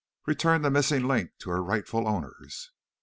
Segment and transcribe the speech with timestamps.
[0.25, 2.71] "Returned the missing 'Link' to her rightful owners!"